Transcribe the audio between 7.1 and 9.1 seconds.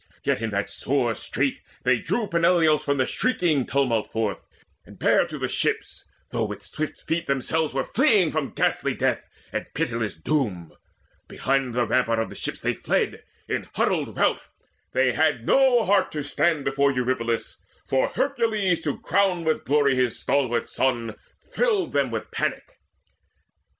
themselves Were fleeing from ghastly